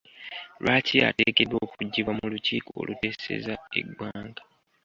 Lwaki 0.61 0.97
ateekeddwa 1.09 1.57
okuggibwa 1.65 2.11
mu 2.19 2.25
lukiiko 2.31 2.71
oluteeseza 2.81 3.53
eggwanga? 3.79 4.41